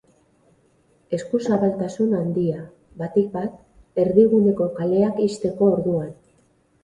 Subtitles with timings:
[1.17, 2.63] Eskuzabaltasun handia,
[3.01, 6.11] batik bat erdiguneko kaleak ixteko orduan.